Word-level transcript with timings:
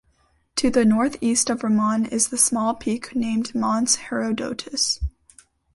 To 0.55 0.71
the 0.71 0.83
northeast 0.83 1.51
of 1.51 1.61
Raman 1.61 2.07
is 2.07 2.29
the 2.29 2.37
small 2.39 2.73
peak 2.73 3.15
named 3.15 3.53
Mons 3.53 3.97
Herodotus. 3.97 4.99